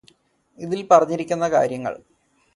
[0.59, 1.93] അതിൽ പറഞ്ഞിരിക്കുന്ന കാര്യങ്ങൾ